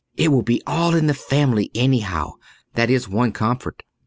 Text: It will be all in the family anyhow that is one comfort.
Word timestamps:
It 0.17 0.29
will 0.29 0.41
be 0.41 0.63
all 0.65 0.95
in 0.95 1.05
the 1.05 1.13
family 1.13 1.69
anyhow 1.75 2.33
that 2.73 2.89
is 2.89 3.07
one 3.07 3.31
comfort. 3.33 3.83